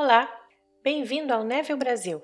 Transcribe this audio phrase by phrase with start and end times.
[0.00, 0.32] Olá,
[0.80, 2.22] bem-vindo ao Neville Brasil,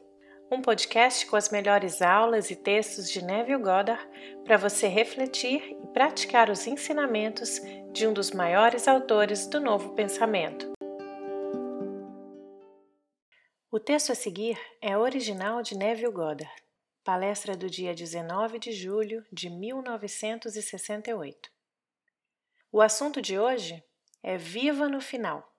[0.49, 4.01] um podcast com as melhores aulas e textos de Neville Goddard
[4.45, 7.61] para você refletir e praticar os ensinamentos
[7.93, 10.71] de um dos maiores autores do Novo Pensamento.
[13.73, 16.55] O texto a seguir é original de Neville Goddard,
[17.03, 21.51] palestra do dia 19 de julho de 1968.
[22.71, 23.83] O assunto de hoje
[24.23, 25.54] é Viva no Final.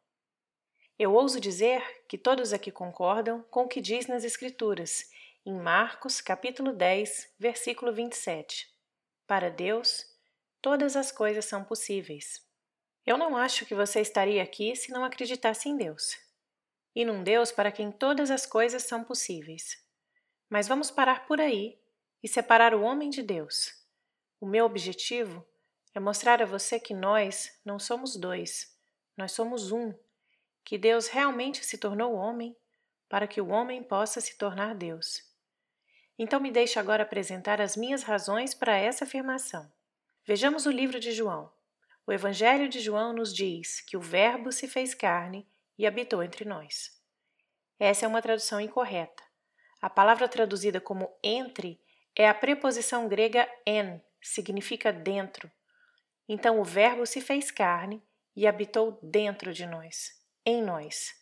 [0.98, 5.10] Eu ouso dizer que todos aqui concordam com o que diz nas Escrituras,
[5.46, 8.66] em Marcos, capítulo 10, versículo 27.
[9.28, 10.06] Para Deus,
[10.62, 12.42] todas as coisas são possíveis.
[13.06, 16.18] Eu não acho que você estaria aqui se não acreditasse em Deus.
[16.96, 19.78] E num Deus para quem todas as coisas são possíveis.
[20.50, 21.78] Mas vamos parar por aí
[22.24, 23.86] e separar o homem de Deus.
[24.40, 25.46] O meu objetivo
[25.94, 28.74] é mostrar a você que nós não somos dois,
[29.18, 29.94] nós somos um
[30.66, 32.58] que Deus realmente se tornou homem
[33.08, 35.22] para que o homem possa se tornar Deus.
[36.18, 39.72] Então me deixe agora apresentar as minhas razões para essa afirmação.
[40.26, 41.54] Vejamos o livro de João.
[42.08, 46.46] O Evangelho de João nos diz que o Verbo se fez carne e habitou entre
[46.46, 47.00] nós.
[47.80, 49.24] Essa é uma tradução incorreta.
[49.80, 51.80] A palavra traduzida como entre
[52.16, 55.52] é a preposição grega en, significa dentro.
[56.28, 58.02] Então o Verbo se fez carne
[58.36, 61.14] e habitou dentro de nós em nós.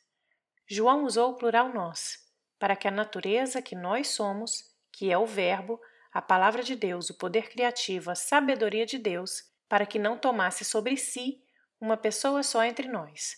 [0.68, 2.20] João usou o plural nós,
[2.60, 5.80] para que a natureza que nós somos, que é o Verbo,
[6.12, 10.64] a palavra de Deus, o poder criativo, a sabedoria de Deus, para que não tomasse
[10.64, 11.44] sobre si
[11.80, 13.36] uma pessoa só entre nós.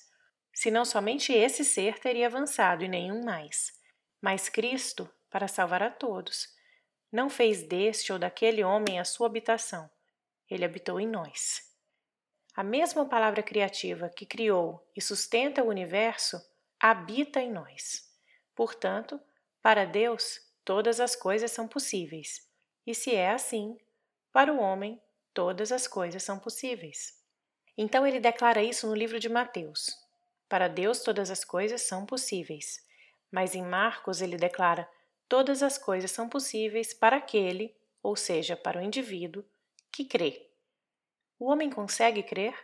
[0.54, 3.74] Senão somente esse ser teria avançado e nenhum mais.
[4.22, 6.48] Mas Cristo, para salvar a todos,
[7.12, 9.90] não fez deste ou daquele homem a sua habitação.
[10.50, 11.65] Ele habitou em nós.
[12.56, 16.42] A mesma palavra criativa que criou e sustenta o universo
[16.80, 18.10] habita em nós.
[18.56, 19.20] Portanto,
[19.62, 22.48] para Deus, todas as coisas são possíveis.
[22.88, 23.78] E se é assim,
[24.32, 25.02] para o homem,
[25.34, 27.22] todas as coisas são possíveis.
[27.78, 29.90] Então ele declara isso no livro de Mateus.
[30.48, 32.82] Para Deus, todas as coisas são possíveis.
[33.30, 34.90] Mas em Marcos ele declara:
[35.28, 39.44] todas as coisas são possíveis para aquele, ou seja, para o indivíduo,
[39.92, 40.45] que crê.
[41.38, 42.56] O homem consegue crer?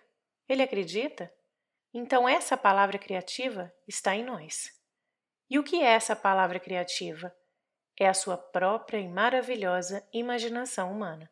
[0.47, 1.31] Ele acredita?
[1.93, 4.71] Então essa palavra criativa está em nós.
[5.49, 7.35] E o que é essa palavra criativa?
[7.99, 11.29] É a sua própria e maravilhosa imaginação humana.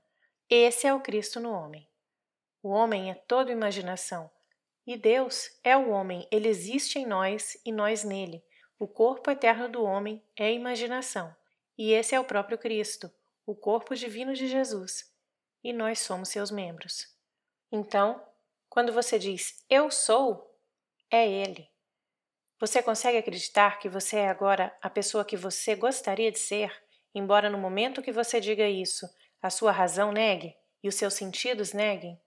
[0.49, 1.87] Esse é o Cristo no homem.
[2.61, 4.29] O homem é toda imaginação.
[4.85, 8.43] E Deus é o homem, ele existe em nós e nós nele.
[8.77, 11.33] O corpo eterno do homem é imaginação.
[11.77, 13.09] E esse é o próprio Cristo,
[13.45, 15.13] o corpo divino de Jesus.
[15.63, 17.18] E nós somos seus membros.
[17.71, 18.23] Então,
[18.69, 20.57] quando você diz eu sou,
[21.11, 21.69] é Ele.
[22.59, 26.71] Você consegue acreditar que você é agora a pessoa que você gostaria de ser,
[27.15, 29.07] embora no momento que você diga isso,
[29.41, 32.19] a sua razão negue e os seus sentidos neguem?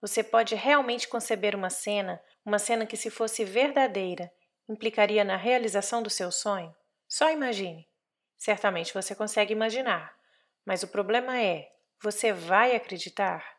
[0.00, 4.32] Você pode realmente conceber uma cena, uma cena que, se fosse verdadeira,
[4.68, 6.74] implicaria na realização do seu sonho?
[7.08, 7.88] Só imagine.
[8.36, 10.14] Certamente você consegue imaginar,
[10.64, 11.70] mas o problema é:
[12.02, 13.55] você vai acreditar?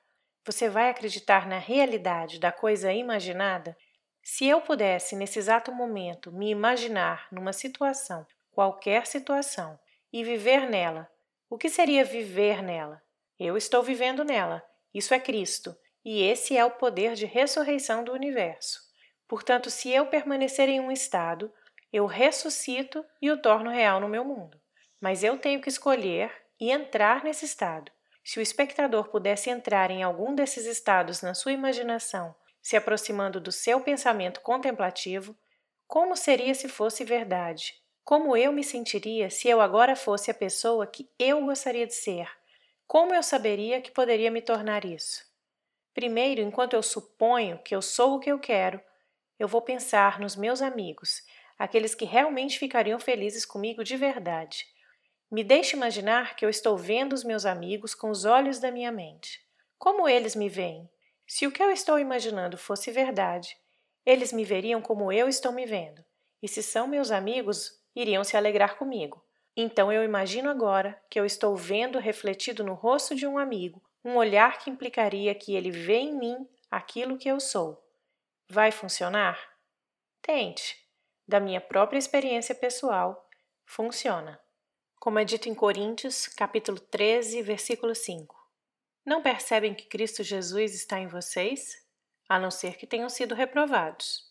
[0.47, 3.77] Você vai acreditar na realidade da coisa imaginada?
[4.23, 9.77] Se eu pudesse, nesse exato momento, me imaginar numa situação, qualquer situação,
[10.11, 11.11] e viver nela,
[11.49, 13.03] o que seria viver nela?
[13.37, 14.63] Eu estou vivendo nela.
[14.93, 15.75] Isso é Cristo.
[16.05, 18.79] E esse é o poder de ressurreição do universo.
[19.27, 21.53] Portanto, se eu permanecer em um estado,
[21.91, 24.57] eu ressuscito e o torno real no meu mundo.
[25.01, 27.91] Mas eu tenho que escolher e entrar nesse estado.
[28.27, 33.53] Se o espectador pudesse entrar em algum desses estados na sua imaginação, se aproximando do
[33.53, 35.33] seu pensamento contemplativo,
[35.87, 37.75] como seria se fosse verdade?
[38.03, 42.29] Como eu me sentiria se eu agora fosse a pessoa que eu gostaria de ser?
[42.85, 45.23] Como eu saberia que poderia me tornar isso?
[45.93, 48.81] Primeiro, enquanto eu suponho que eu sou o que eu quero,
[49.39, 51.21] eu vou pensar nos meus amigos,
[51.57, 54.65] aqueles que realmente ficariam felizes comigo de verdade.
[55.29, 58.91] Me deixe imaginar que eu estou vendo os meus amigos com os olhos da minha
[58.93, 59.45] mente.
[59.77, 60.89] Como eles me veem?
[61.27, 63.57] Se o que eu estou imaginando fosse verdade,
[64.05, 66.01] eles me veriam como eu estou me vendo.
[66.41, 69.21] E se são meus amigos, iriam se alegrar comigo.
[69.53, 74.15] Então eu imagino agora que eu estou vendo refletido no rosto de um amigo um
[74.15, 77.85] olhar que implicaria que ele vê em mim aquilo que eu sou.
[78.47, 79.37] Vai funcionar?
[80.21, 80.77] Tente.
[81.27, 83.29] Da minha própria experiência pessoal,
[83.65, 84.39] funciona
[84.99, 88.35] como é dito em Coríntios, capítulo 13, versículo 5.
[89.05, 91.85] Não percebem que Cristo Jesus está em vocês,
[92.27, 94.27] a não ser que tenham sido reprovados.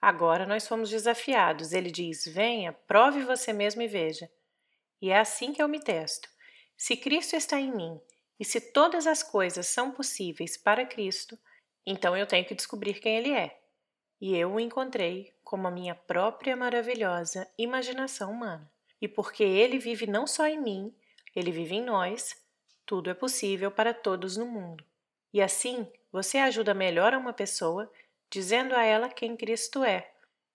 [0.00, 1.72] Agora nós fomos desafiados.
[1.72, 4.30] Ele diz: Venha, prove você mesmo e veja.
[5.02, 6.28] E é assim que eu me testo.
[6.76, 8.00] Se Cristo está em mim
[8.38, 11.36] e se todas as coisas são possíveis para Cristo,
[11.84, 13.58] então eu tenho que descobrir quem Ele é.
[14.20, 18.70] E eu o encontrei como a minha própria maravilhosa imaginação humana.
[19.00, 20.94] E porque Ele vive não só em mim,
[21.34, 22.36] Ele vive em nós,
[22.84, 24.84] tudo é possível para todos no mundo.
[25.32, 27.90] E assim, você ajuda melhor a uma pessoa
[28.30, 30.10] dizendo a ela quem Cristo é.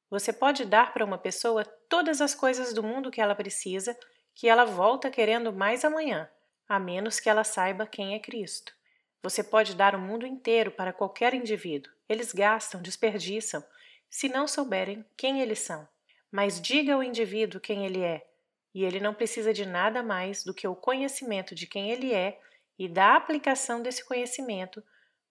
[0.09, 3.97] Você pode dar para uma pessoa todas as coisas do mundo que ela precisa,
[4.33, 6.29] que ela volta querendo mais amanhã,
[6.67, 8.73] a menos que ela saiba quem é Cristo.
[9.21, 11.91] Você pode dar o mundo inteiro para qualquer indivíduo.
[12.09, 13.63] Eles gastam, desperdiçam,
[14.09, 15.87] se não souberem quem eles são.
[16.31, 18.27] Mas diga ao indivíduo quem ele é,
[18.73, 22.39] e ele não precisa de nada mais do que o conhecimento de quem ele é
[22.77, 24.83] e da aplicação desse conhecimento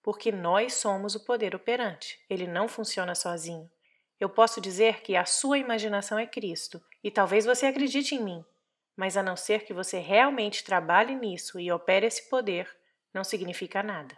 [0.03, 2.19] porque nós somos o poder operante.
[2.29, 3.71] Ele não funciona sozinho.
[4.19, 8.45] Eu posso dizer que a sua imaginação é Cristo, e talvez você acredite em mim,
[8.95, 12.69] mas a não ser que você realmente trabalhe nisso e opere esse poder,
[13.13, 14.17] não significa nada.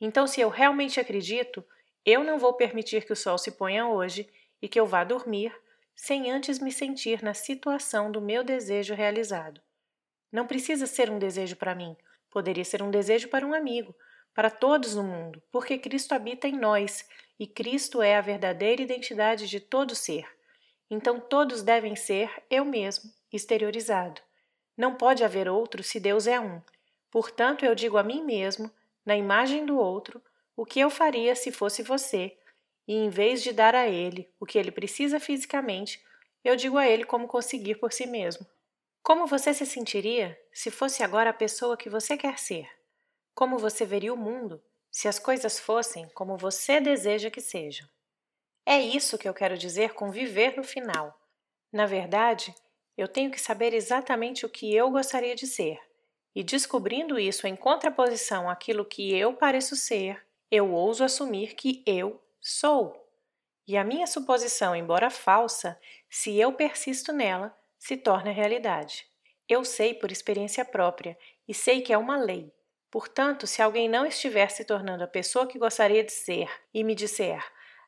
[0.00, 1.64] Então, se eu realmente acredito,
[2.04, 4.28] eu não vou permitir que o sol se ponha hoje
[4.60, 5.54] e que eu vá dormir
[5.96, 9.60] sem antes me sentir na situação do meu desejo realizado.
[10.30, 11.96] Não precisa ser um desejo para mim,
[12.30, 13.94] poderia ser um desejo para um amigo,
[14.34, 17.08] para todos no mundo, porque Cristo habita em nós
[17.40, 20.28] e Cristo é a verdadeira identidade de todo ser.
[20.90, 24.20] Então todos devem ser eu mesmo, exteriorizado.
[24.76, 26.60] Não pode haver outro se Deus é um.
[27.10, 28.70] Portanto, eu digo a mim mesmo,
[29.04, 30.22] na imagem do outro,
[30.54, 32.36] o que eu faria se fosse você,
[32.86, 36.02] e em vez de dar a ele o que ele precisa fisicamente,
[36.44, 38.46] eu digo a ele como conseguir por si mesmo.
[39.02, 42.68] Como você se sentiria se fosse agora a pessoa que você quer ser?
[43.34, 47.88] Como você veria o mundo se as coisas fossem como você deseja que sejam?
[48.64, 51.16] É isso que eu quero dizer com viver no final.
[51.72, 52.54] Na verdade,
[52.96, 55.78] eu tenho que saber exatamente o que eu gostaria de ser,
[56.34, 62.20] e descobrindo isso em contraposição àquilo que eu pareço ser, eu ouso assumir que eu
[62.48, 63.10] sou.
[63.66, 65.76] E a minha suposição, embora falsa,
[66.08, 69.04] se eu persisto nela, se torna realidade.
[69.48, 72.52] Eu sei por experiência própria e sei que é uma lei.
[72.88, 76.94] Portanto, se alguém não estiver se tornando a pessoa que gostaria de ser e me
[76.94, 77.44] disser: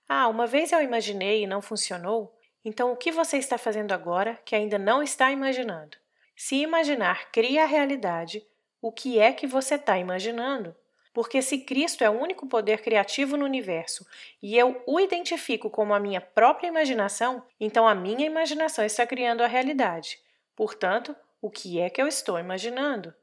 [0.09, 4.41] Ah, uma vez eu imaginei e não funcionou, então o que você está fazendo agora
[4.45, 5.97] que ainda não está imaginando?
[6.37, 8.45] Se imaginar cria a realidade,
[8.83, 10.75] o que é que você está imaginando?
[11.13, 14.07] Porque se Cristo é o único poder criativo no universo
[14.43, 19.43] e eu o identifico como a minha própria imaginação, então a minha imaginação está criando
[19.43, 20.19] a realidade.
[20.55, 23.15] Portanto, o que é que eu estou imaginando?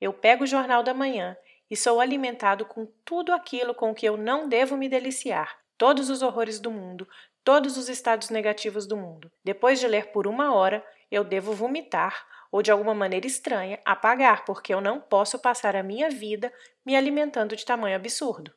[0.00, 1.36] Eu pego o jornal da manhã
[1.70, 6.20] e sou alimentado com tudo aquilo com que eu não devo me deliciar, todos os
[6.20, 7.08] horrores do mundo,
[7.44, 9.30] todos os estados negativos do mundo.
[9.44, 14.44] Depois de ler por uma hora, eu devo vomitar ou de alguma maneira estranha apagar,
[14.44, 16.52] porque eu não posso passar a minha vida
[16.84, 18.52] me alimentando de tamanho absurdo.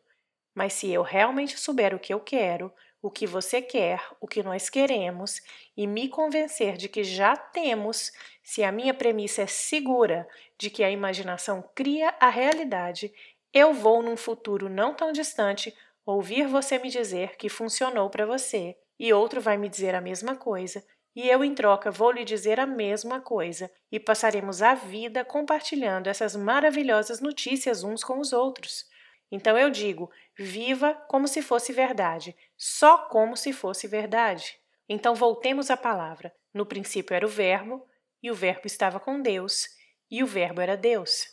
[0.56, 4.42] Mas se eu realmente souber o que eu quero, o que você quer, o que
[4.42, 5.42] nós queremos
[5.76, 8.12] e me convencer de que já temos,
[8.42, 13.14] se a minha premissa é segura de que a imaginação cria a realidade,
[13.54, 15.76] eu vou num futuro não tão distante
[16.06, 20.36] ouvir você me dizer que funcionou para você e outro vai me dizer a mesma
[20.36, 20.84] coisa.
[21.16, 26.08] E eu, em troca, vou lhe dizer a mesma coisa, e passaremos a vida compartilhando
[26.08, 28.86] essas maravilhosas notícias uns com os outros.
[29.32, 34.58] Então eu digo: viva como se fosse verdade, só como se fosse verdade.
[34.90, 36.34] Então voltemos à palavra.
[36.54, 37.86] No princípio era o Verbo,
[38.22, 39.68] e o Verbo estava com Deus,
[40.10, 41.28] e o Verbo era Deus.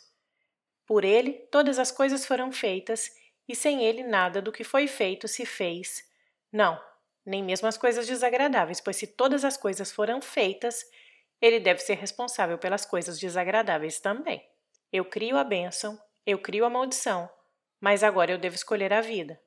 [0.85, 3.09] Por ele todas as coisas foram feitas,
[3.47, 6.03] e sem ele nada do que foi feito se fez.
[6.51, 6.79] Não,
[7.25, 10.83] nem mesmo as coisas desagradáveis, pois se todas as coisas foram feitas,
[11.41, 14.41] ele deve ser responsável pelas coisas desagradáveis também.
[14.91, 17.29] Eu crio a bênção, eu crio a maldição,
[17.79, 19.39] mas agora eu devo escolher a vida.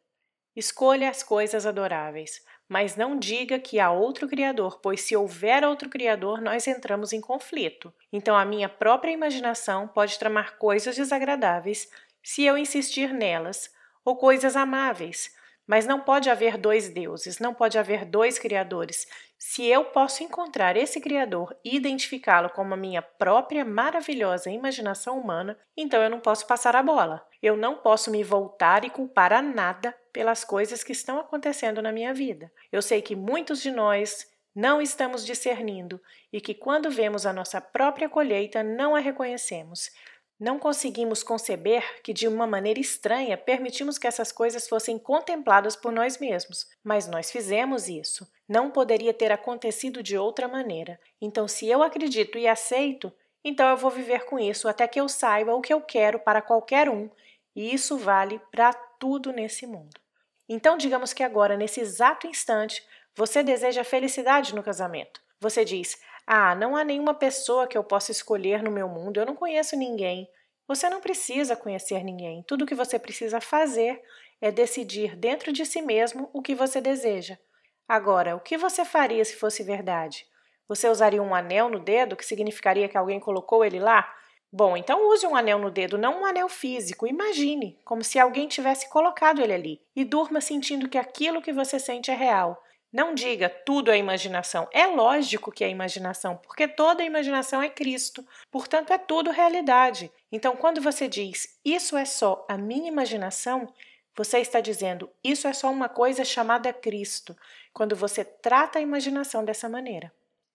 [0.57, 5.89] Escolha as coisas adoráveis, mas não diga que há outro Criador, pois se houver outro
[5.89, 7.93] Criador, nós entramos em conflito.
[8.13, 11.89] Então a minha própria imaginação pode tramar coisas desagradáveis
[12.23, 13.71] se eu insistir nelas,
[14.05, 15.35] ou coisas amáveis,
[15.67, 19.07] mas não pode haver dois deuses, não pode haver dois criadores.
[19.39, 25.59] Se eu posso encontrar esse criador e identificá-lo como a minha própria maravilhosa imaginação humana,
[25.77, 27.27] então eu não posso passar a bola.
[27.43, 31.93] Eu não posso me voltar e culpar a nada pelas coisas que estão acontecendo na
[31.93, 32.51] minha vida.
[32.71, 36.01] Eu sei que muitos de nós não estamos discernindo
[36.33, 39.91] e que quando vemos a nossa própria colheita não a reconhecemos.
[40.39, 45.93] Não conseguimos conceber que, de uma maneira estranha, permitimos que essas coisas fossem contempladas por
[45.93, 48.29] nós mesmos, mas nós fizemos isso.
[48.49, 51.01] Não poderia ter acontecido de outra maneira.
[51.21, 53.13] Então, se eu acredito e aceito,
[53.45, 56.43] então eu vou viver com isso até que eu saiba o que eu quero para
[56.43, 57.09] qualquer um,
[57.55, 60.01] e isso vale para tudo nesse mundo.
[60.49, 65.23] Então, digamos que agora, nesse exato instante, você deseja felicidade no casamento.
[65.41, 69.27] Você diz: ah, não há nenhuma pessoa que eu possa escolher no meu mundo, eu
[69.27, 70.29] não conheço ninguém.
[70.67, 72.43] Você não precisa conhecer ninguém.
[72.47, 74.01] Tudo o que você precisa fazer
[74.41, 77.39] é decidir dentro de si mesmo o que você deseja.
[77.87, 80.27] Agora, o que você faria se fosse verdade?
[80.67, 84.11] Você usaria um anel no dedo, que significaria que alguém colocou ele lá?
[84.51, 87.07] Bom, então use um anel no dedo, não um anel físico.
[87.07, 89.83] Imagine, como se alguém tivesse colocado ele ali.
[89.95, 92.63] E durma sentindo que aquilo que você sente é real.
[92.95, 94.69] Não diga tudo é imaginação.
[94.71, 98.25] É lógico que é imaginação, porque toda imaginação é Cristo.
[98.53, 100.13] Portanto, é tudo realidade.
[100.31, 103.67] Então, quando você diz isso é só a minha imaginação,
[104.15, 107.37] você está dizendo isso é só uma coisa chamada Cristo,
[107.73, 110.13] quando você trata a imaginação dessa maneira.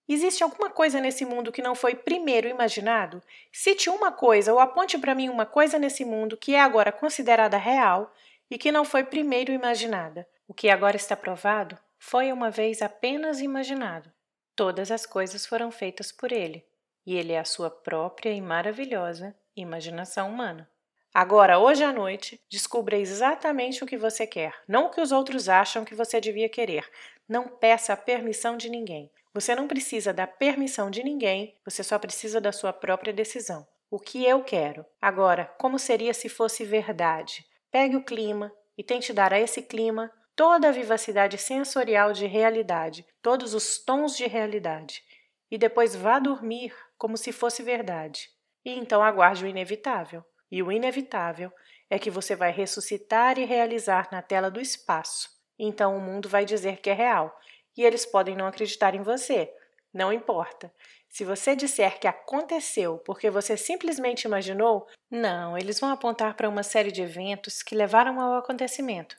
[0.08, 3.22] Existe alguma coisa nesse mundo que não foi primeiro imaginado?
[3.52, 7.58] Cite uma coisa ou aponte para mim uma coisa nesse mundo que é agora considerada
[7.58, 8.14] real
[8.50, 10.26] e que não foi primeiro imaginada.
[10.48, 14.12] O que agora está provado foi uma vez apenas imaginado.
[14.56, 16.66] Todas as coisas foram feitas por ele,
[17.06, 20.70] e ele é a sua própria e maravilhosa imaginação humana.
[21.14, 25.50] Agora, hoje à noite, descubra exatamente o que você quer, não o que os outros
[25.50, 26.90] acham que você devia querer.
[27.28, 29.12] Não peça a permissão de ninguém.
[29.34, 33.68] Você não precisa da permissão de ninguém, você só precisa da sua própria decisão.
[33.90, 34.86] O que eu quero?
[35.02, 37.46] Agora, como seria se fosse verdade?
[37.72, 43.06] Pegue o clima e tente dar a esse clima toda a vivacidade sensorial de realidade,
[43.22, 45.04] todos os tons de realidade,
[45.52, 48.30] e depois vá dormir como se fosse verdade.
[48.64, 50.24] E então aguarde o inevitável.
[50.50, 51.52] E o inevitável
[51.90, 55.28] é que você vai ressuscitar e realizar na tela do espaço.
[55.60, 57.38] Então o mundo vai dizer que é real,
[57.76, 59.54] e eles podem não acreditar em você.
[59.94, 60.74] Não importa.
[61.10, 66.64] Se você disser que aconteceu porque você simplesmente imaginou, não, eles vão apontar para uma
[66.64, 69.18] série de eventos que levaram ao acontecimento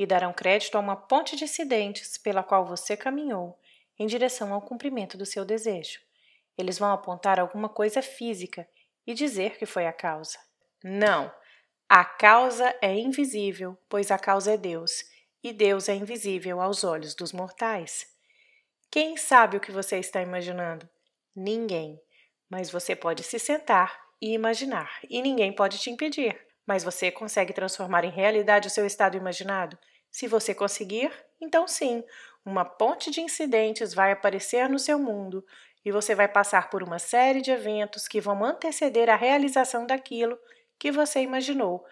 [0.00, 3.60] e darão crédito a uma ponte de acidentes pela qual você caminhou
[3.98, 6.00] em direção ao cumprimento do seu desejo.
[6.56, 8.66] Eles vão apontar alguma coisa física
[9.06, 10.38] e dizer que foi a causa.
[10.82, 11.30] Não!
[11.86, 15.04] A causa é invisível, pois a causa é Deus,
[15.44, 18.06] e Deus é invisível aos olhos dos mortais.
[18.90, 20.88] Quem sabe o que você está imaginando?
[21.36, 22.00] Ninguém.
[22.48, 26.40] Mas você pode se sentar e imaginar, e ninguém pode te impedir.
[26.66, 29.78] Mas você consegue transformar em realidade o seu estado imaginado?
[30.10, 32.04] Se você conseguir, então sim,
[32.44, 35.44] uma ponte de incidentes vai aparecer no seu mundo
[35.84, 40.38] e você vai passar por uma série de eventos que vão anteceder a realização daquilo
[40.78, 41.84] que você imaginou.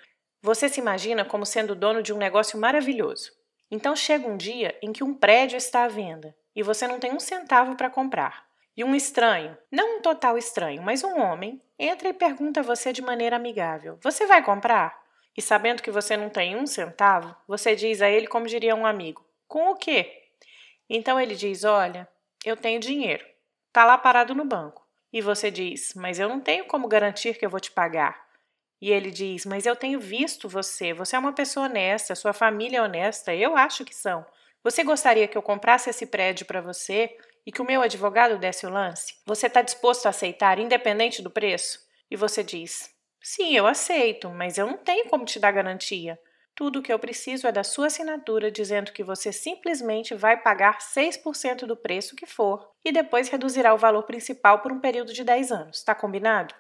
[0.43, 3.33] Você se imagina como sendo dono de um negócio maravilhoso.
[3.71, 7.13] Então chega um dia em que um prédio está à venda e você não tem
[7.13, 8.47] um centavo para comprar.
[8.77, 12.93] E um estranho, não um total estranho, mas um homem, entra e pergunta a você
[12.93, 14.97] de maneira amigável: Você vai comprar?
[15.39, 18.85] E sabendo que você não tem um centavo, você diz a ele como diria um
[18.85, 20.25] amigo: Com o quê?
[20.91, 22.09] Então ele diz: Olha,
[22.45, 23.25] eu tenho dinheiro.
[23.73, 24.85] Tá lá parado no banco.
[25.13, 28.21] E você diz: Mas eu não tenho como garantir que eu vou te pagar.
[28.81, 30.93] E ele diz: Mas eu tenho visto você.
[30.93, 33.33] Você é uma pessoa honesta, sua família é honesta.
[33.33, 34.27] Eu acho que são.
[34.65, 37.17] Você gostaria que eu comprasse esse prédio para você
[37.47, 39.15] e que o meu advogado desse o lance?
[39.25, 41.79] Você está disposto a aceitar, independente do preço?
[42.11, 42.93] E você diz:
[43.31, 46.19] Sim, eu aceito, mas eu não tenho como te dar garantia.
[46.55, 50.79] Tudo o que eu preciso é da sua assinatura dizendo que você simplesmente vai pagar
[50.81, 55.23] 6% do preço que for e depois reduzirá o valor principal por um período de
[55.23, 55.83] 10 anos.
[55.83, 56.55] Tá combinado?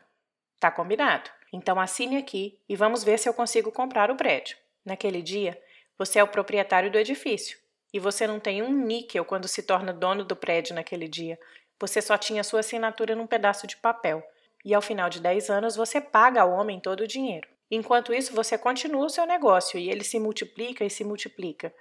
[0.60, 1.30] Tá combinado.
[1.50, 4.58] Então assine aqui e vamos ver se eu consigo comprar o prédio.
[4.84, 5.58] Naquele dia,
[5.96, 7.56] você é o proprietário do edifício
[7.94, 11.40] e você não tem um níquel quando se torna dono do prédio naquele dia.
[11.80, 14.22] Você só tinha sua assinatura num pedaço de papel
[14.64, 17.48] e ao final de 10 anos você paga ao homem todo o dinheiro.
[17.70, 21.72] Enquanto isso, você continua o seu negócio e ele se multiplica e se multiplica.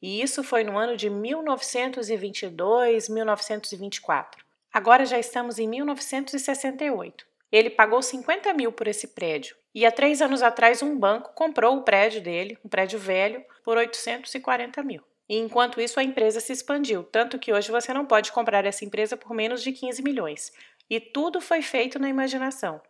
[0.00, 4.44] E isso foi no ano de 1922, 1924.
[4.72, 7.26] Agora já estamos em 1968.
[7.52, 9.54] Ele pagou 50 mil por esse prédio.
[9.74, 13.76] E há três anos atrás, um banco comprou o prédio dele, um prédio velho, por
[13.76, 15.02] 840 mil.
[15.28, 18.84] E enquanto isso, a empresa se expandiu, tanto que hoje você não pode comprar essa
[18.84, 20.52] empresa por menos de 15 milhões.
[20.88, 22.80] E tudo foi feito na imaginação,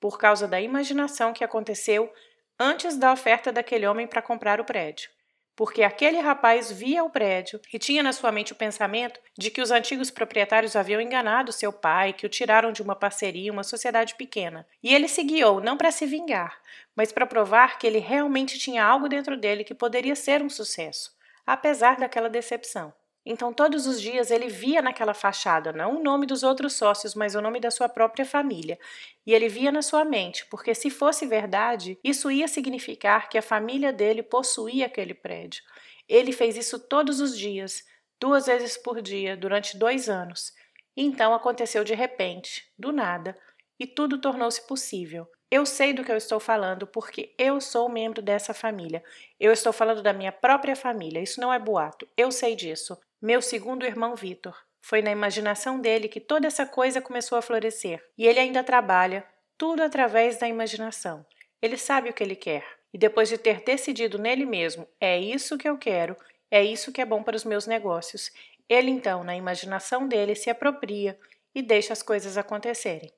[0.00, 2.12] por causa da imaginação que aconteceu
[2.58, 5.10] antes da oferta daquele homem para comprar o prédio.
[5.54, 9.60] porque aquele rapaz via o prédio e tinha na sua mente o pensamento de que
[9.60, 14.14] os antigos proprietários haviam enganado seu pai, que o tiraram de uma parceria, uma sociedade
[14.14, 14.66] pequena.
[14.82, 16.58] E ele se guiou não para se vingar,
[16.96, 21.12] mas para provar que ele realmente tinha algo dentro dele que poderia ser um sucesso,
[21.46, 22.92] apesar daquela decepção.
[23.24, 27.34] Então, todos os dias ele via naquela fachada não o nome dos outros sócios, mas
[27.34, 28.78] o nome da sua própria família.
[29.24, 33.42] E ele via na sua mente, porque se fosse verdade, isso ia significar que a
[33.42, 35.62] família dele possuía aquele prédio.
[36.08, 37.84] Ele fez isso todos os dias,
[38.20, 40.52] duas vezes por dia, durante dois anos.
[40.96, 43.38] Então aconteceu de repente, do nada,
[43.78, 45.28] e tudo tornou-se possível.
[45.50, 49.04] Eu sei do que eu estou falando porque eu sou membro dessa família.
[49.38, 51.20] Eu estou falando da minha própria família.
[51.20, 52.08] Isso não é boato.
[52.16, 52.98] Eu sei disso.
[53.24, 54.52] Meu segundo irmão Vitor.
[54.80, 58.04] Foi na imaginação dele que toda essa coisa começou a florescer.
[58.18, 59.24] E ele ainda trabalha,
[59.56, 61.24] tudo através da imaginação.
[61.62, 62.66] Ele sabe o que ele quer.
[62.92, 66.16] E depois de ter decidido nele mesmo, é isso que eu quero,
[66.50, 68.32] é isso que é bom para os meus negócios,
[68.68, 71.16] ele então, na imaginação dele, se apropria
[71.54, 73.12] e deixa as coisas acontecerem.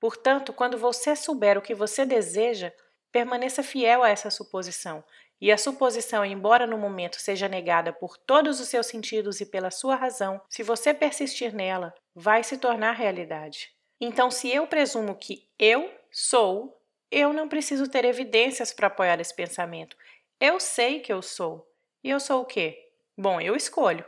[0.00, 2.72] Portanto, quando você souber o que você deseja,
[3.12, 5.04] permaneça fiel a essa suposição,
[5.40, 9.70] e a suposição, embora no momento seja negada por todos os seus sentidos e pela
[9.70, 13.70] sua razão, se você persistir nela, vai se tornar realidade.
[14.00, 19.34] Então, se eu presumo que eu sou, eu não preciso ter evidências para apoiar esse
[19.34, 19.96] pensamento.
[20.40, 21.68] Eu sei que eu sou.
[22.02, 22.90] E eu sou o quê?
[23.16, 24.04] Bom, eu escolho.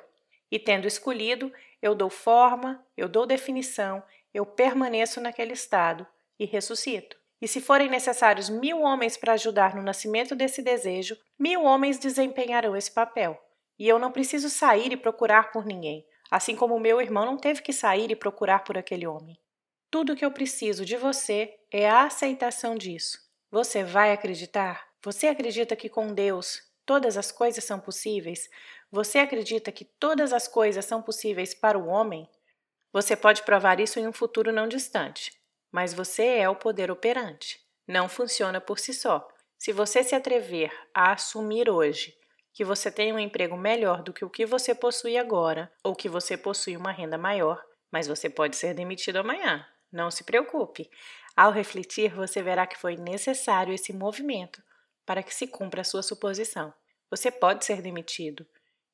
[0.50, 4.02] E tendo escolhido, eu dou forma, eu dou definição,
[4.32, 6.06] eu permaneço naquele estado
[6.38, 7.16] e ressuscito.
[7.40, 12.74] E se forem necessários mil homens para ajudar no nascimento desse desejo, mil homens desempenharão
[12.74, 13.38] esse papel.
[13.78, 17.60] E eu não preciso sair e procurar por ninguém, assim como meu irmão não teve
[17.60, 19.38] que sair e procurar por aquele homem.
[19.90, 23.18] Tudo que eu preciso de você é a aceitação disso.
[23.50, 24.88] Você vai acreditar?
[25.02, 28.48] Você acredita que com Deus todas as coisas são possíveis?
[28.90, 32.28] Você acredita que todas as coisas são possíveis para o homem?
[32.92, 35.32] Você pode provar isso em um futuro não distante
[35.70, 37.60] mas você é o poder operante.
[37.86, 39.26] Não funciona por si só.
[39.58, 42.16] Se você se atrever a assumir hoje
[42.52, 46.08] que você tem um emprego melhor do que o que você possui agora, ou que
[46.08, 49.66] você possui uma renda maior, mas você pode ser demitido amanhã.
[49.92, 50.90] Não se preocupe.
[51.36, 54.62] Ao refletir, você verá que foi necessário esse movimento
[55.04, 56.72] para que se cumpra a sua suposição.
[57.10, 58.46] Você pode ser demitido.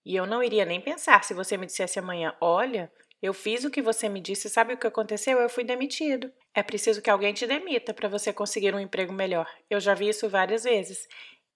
[0.05, 3.70] E eu não iria nem pensar se você me dissesse amanhã: olha, eu fiz o
[3.70, 5.38] que você me disse, sabe o que aconteceu?
[5.38, 6.32] Eu fui demitido.
[6.52, 9.48] É preciso que alguém te demita para você conseguir um emprego melhor.
[9.70, 11.06] Eu já vi isso várias vezes.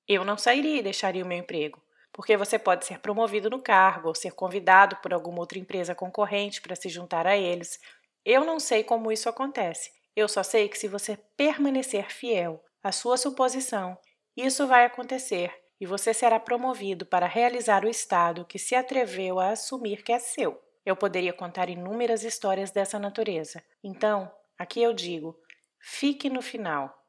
[0.06, 4.06] Eu não sairia e deixaria o meu emprego, porque você pode ser promovido no cargo
[4.06, 7.80] ou ser convidado por alguma outra empresa concorrente para se juntar a eles.
[8.24, 9.90] Eu não sei como isso acontece.
[10.14, 13.98] Eu só sei que se você permanecer fiel à sua suposição,
[14.36, 19.50] isso vai acontecer e você será promovido para realizar o estado que se atreveu a
[19.50, 20.65] assumir que é seu.
[20.86, 23.60] Eu poderia contar inúmeras histórias dessa natureza.
[23.82, 25.36] Então, aqui eu digo:
[25.80, 27.04] fique no final.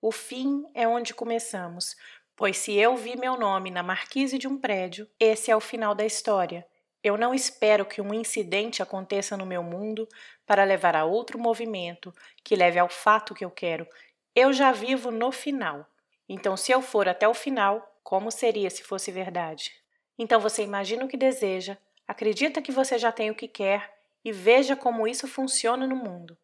[0.00, 1.96] O fim é onde começamos,
[2.36, 5.92] pois se eu vi meu nome na marquise de um prédio, esse é o final
[5.92, 6.64] da história.
[7.02, 10.08] Eu não espero que um incidente aconteça no meu mundo
[10.46, 13.88] para levar a outro movimento que leve ao fato que eu quero.
[14.34, 15.84] Eu já vivo no final.
[16.28, 19.72] Então, se eu for até o final, como seria se fosse verdade?
[20.18, 24.32] Então você imagina o que deseja, Acredita que você já tem o que quer e
[24.32, 26.36] veja como isso funciona no mundo.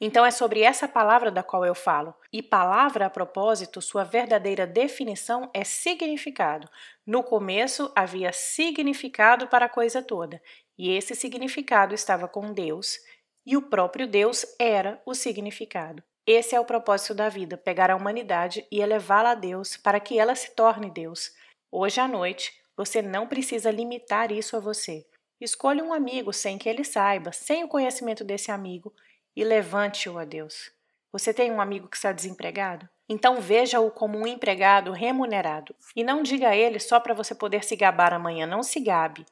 [0.00, 2.14] Então é sobre essa palavra da qual eu falo.
[2.32, 6.68] E palavra, a propósito, sua verdadeira definição é significado.
[7.06, 10.40] No começo havia significado para a coisa toda,
[10.76, 12.98] e esse significado estava com Deus,
[13.46, 16.02] e o próprio Deus era o significado.
[16.26, 20.18] Esse é o propósito da vida: pegar a humanidade e elevá-la a Deus para que
[20.18, 21.32] ela se torne Deus.
[21.70, 25.06] Hoje à noite, você não precisa limitar isso a você.
[25.40, 28.92] Escolha um amigo sem que ele saiba, sem o conhecimento desse amigo,
[29.34, 30.70] e levante-o a Deus.
[31.12, 32.88] Você tem um amigo que está desempregado?
[33.08, 35.74] Então veja-o como um empregado remunerado.
[35.94, 39.24] E não diga a ele só para você poder se gabar amanhã, não se gabe.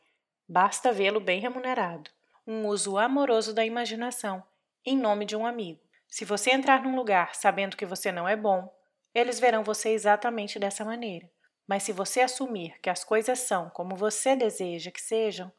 [0.48, 2.11] Basta vê-lo bem remunerado.
[2.46, 4.42] Um uso amoroso da imaginação,
[4.85, 5.80] em nome de um amigo.
[6.07, 8.72] Se você entrar num lugar sabendo que você não é bom,
[9.14, 11.28] eles verão você exatamente dessa maneira.
[11.66, 15.50] Mas se você assumir que as coisas são como você deseja que sejam,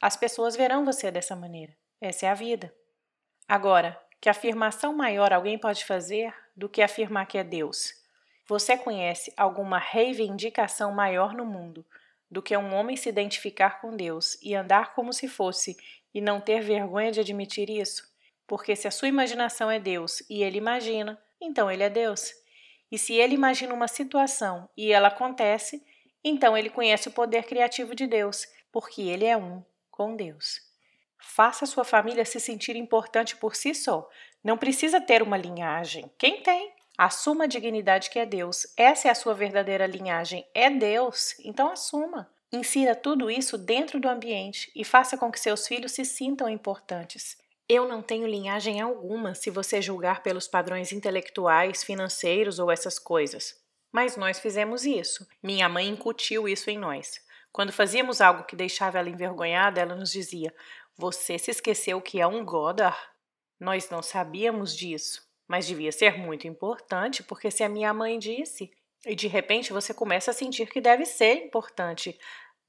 [0.00, 1.74] as pessoas verão você dessa maneira.
[2.00, 2.74] Essa é a vida.
[3.48, 7.94] Agora, que afirmação maior alguém pode fazer do que afirmar que é Deus?
[8.46, 11.84] Você conhece alguma reivindicação maior no mundo
[12.30, 15.76] do que um homem se identificar com Deus e andar como se fosse
[16.12, 18.02] e não ter vergonha de admitir isso?
[18.46, 22.34] Porque se a sua imaginação é Deus e ele imagina, então ele é Deus.
[22.94, 25.84] E se ele imagina uma situação e ela acontece,
[26.22, 30.60] então ele conhece o poder criativo de Deus, porque ele é um com Deus.
[31.18, 34.08] Faça sua família se sentir importante por si só.
[34.44, 36.08] Não precisa ter uma linhagem.
[36.16, 36.72] Quem tem?
[36.96, 38.64] Assuma a dignidade que é Deus.
[38.76, 40.46] Essa é a sua verdadeira linhagem.
[40.54, 41.34] É Deus.
[41.40, 42.30] Então assuma.
[42.52, 47.36] Insira tudo isso dentro do ambiente e faça com que seus filhos se sintam importantes.
[47.68, 53.58] Eu não tenho linhagem alguma se você julgar pelos padrões intelectuais, financeiros ou essas coisas.
[53.90, 55.26] Mas nós fizemos isso.
[55.42, 57.24] Minha mãe incutiu isso em nós.
[57.50, 60.52] Quando fazíamos algo que deixava ela envergonhada, ela nos dizia:
[60.96, 62.98] Você se esqueceu que é um Godard?
[63.58, 68.70] Nós não sabíamos disso, mas devia ser muito importante, porque se a minha mãe disse,
[69.06, 72.18] e de repente você começa a sentir que deve ser importante.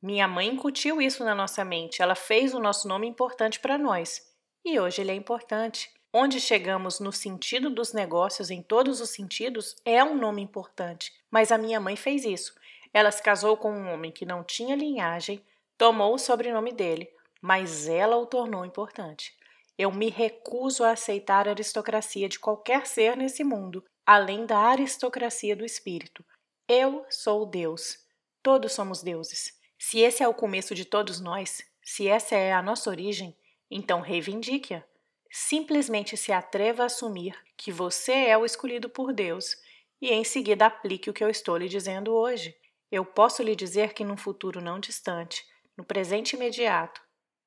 [0.01, 4.21] Minha mãe incutiu isso na nossa mente, ela fez o nosso nome importante para nós.
[4.65, 5.91] E hoje ele é importante.
[6.11, 11.13] Onde chegamos no sentido dos negócios, em todos os sentidos, é um nome importante.
[11.29, 12.55] Mas a minha mãe fez isso.
[12.91, 15.43] Ela se casou com um homem que não tinha linhagem,
[15.77, 17.07] tomou o sobrenome dele,
[17.39, 19.37] mas ela o tornou importante.
[19.77, 25.55] Eu me recuso a aceitar a aristocracia de qualquer ser nesse mundo, além da aristocracia
[25.55, 26.25] do espírito.
[26.67, 27.99] Eu sou Deus.
[28.41, 29.53] Todos somos deuses.
[29.77, 33.35] Se esse é o começo de todos nós, se essa é a nossa origem,
[33.69, 34.83] então reivindique-a.
[35.31, 39.57] Simplesmente se atreva a assumir que você é o escolhido por Deus
[40.01, 42.55] e em seguida aplique o que eu estou lhe dizendo hoje.
[42.91, 47.01] Eu posso lhe dizer que num futuro não distante, no presente imediato,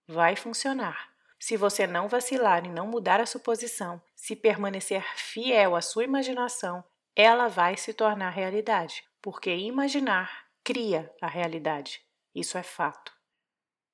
[0.07, 1.11] vai funcionar.
[1.39, 6.05] Se você não vacilar e não mudar a sua posição, se permanecer fiel à sua
[6.05, 12.01] imaginação, ela vai se tornar realidade, porque imaginar cria a realidade.
[12.35, 13.13] Isso é fato.